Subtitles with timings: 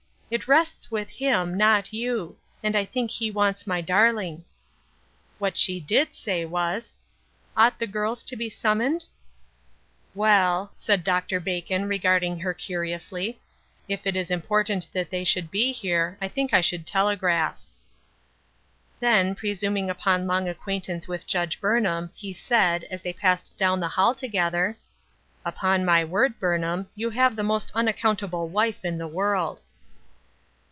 [0.33, 4.45] It rests with Him, not you; and I think he wants my darling."
[5.39, 6.93] What she did say was:
[7.23, 9.07] *' Ought the girls to be summoned?""
[10.15, 11.41] Well," said Dr.
[11.41, 13.41] Bacon, regarding her curi ously,"
[13.89, 17.59] if it is important that they should be here, I think I should telegraph."
[19.01, 23.89] Then, presuming upon long acquaintance with Judge Burnham, he said, as they passed down the
[23.89, 24.77] hall together:"
[25.45, 29.61] Upon my word, Burnham, you have the most unaccountable wife in the world."